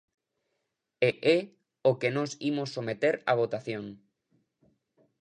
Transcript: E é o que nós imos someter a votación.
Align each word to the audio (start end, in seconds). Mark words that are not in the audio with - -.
E 1.07 1.09
é 1.37 1.37
o 1.89 1.91
que 1.99 2.09
nós 2.15 2.31
imos 2.49 2.73
someter 2.75 3.15
a 3.31 3.33
votación. 3.41 3.85